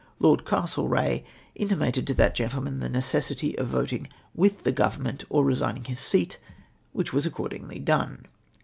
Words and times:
Lord 0.17 0.45
Castlereagh 0.45 1.21
intimated 1.53 2.07
to 2.07 2.15
that 2.15 2.33
gentleman 2.33 2.79
the 2.79 2.89
necessity 2.89 3.55
of 3.59 3.67
voting 3.67 4.07
with 4.33 4.63
the 4.63 4.71
Government, 4.71 5.23
or 5.29 5.45
resigning 5.45 5.83
his 5.83 5.99
seat, 5.99 6.39
which 6.91 7.13
was 7.13 7.27
accordingly 7.27 7.77
done. 7.77 8.25